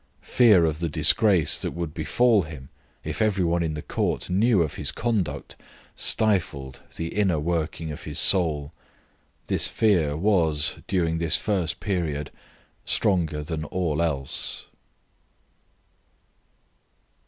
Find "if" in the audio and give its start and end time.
3.03-3.21